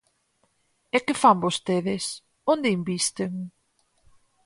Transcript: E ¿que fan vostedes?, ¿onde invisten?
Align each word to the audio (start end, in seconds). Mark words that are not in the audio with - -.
E 0.95 0.97
¿que 1.05 1.15
fan 1.21 1.37
vostedes?, 1.45 2.03
¿onde 2.53 2.73
invisten? 2.77 3.31